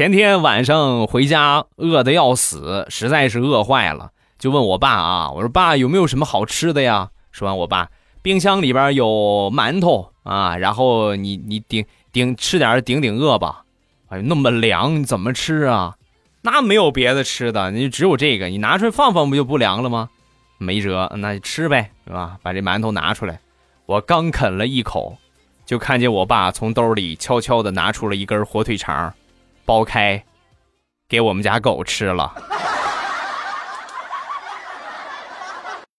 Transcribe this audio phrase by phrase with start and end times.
[0.00, 7.10] 前天晚上回家，饿得要死，实在是饿坏了，就问我爸啊，我说爸有没有什么好吃的呀？
[7.32, 7.90] 说完，我爸
[8.22, 13.62] 冰箱里边有馒头啊，然后你你顶顶吃点顶顶饿吧。
[14.08, 15.94] 哎呦，那么凉，你怎么吃啊？
[16.40, 20.08] 那没有别的吃的，你只有这个，你拿出来放放不就不凉了吗？
[20.56, 22.38] 没辙，那就吃呗，是吧？
[22.42, 23.38] 把这馒头拿出来，
[23.84, 25.18] 我刚啃了一口，
[25.66, 29.12] 就看见我爸从兜里悄悄的拿出了一根火腿肠，
[29.70, 30.24] 剥开，
[31.08, 32.34] 给我们家狗吃了。